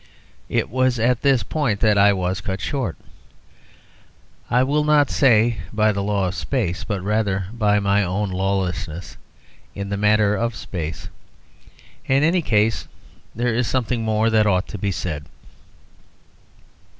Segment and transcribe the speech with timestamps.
[0.49, 2.97] It was at this point that I was cut short,
[4.49, 9.15] I will not say by the law of space, but rather by my own lawlessness
[9.75, 11.07] in the matter of space.
[12.07, 12.87] In any case,
[13.35, 15.25] there is something more that ought to be said.